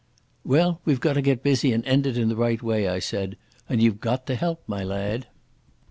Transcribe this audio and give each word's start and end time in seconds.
"Well, 0.43 0.81
we've 0.83 0.99
got 0.99 1.13
to 1.13 1.21
get 1.21 1.43
busy 1.43 1.71
and 1.71 1.85
end 1.85 2.07
it 2.07 2.17
in 2.17 2.27
the 2.27 2.35
right 2.35 2.59
way," 2.63 2.87
I 2.87 2.97
said. 2.97 3.37
"And 3.69 3.83
you've 3.83 3.99
got 4.01 4.25
to 4.25 4.35
help, 4.35 4.63
my 4.65 4.83
lad." 4.83 5.27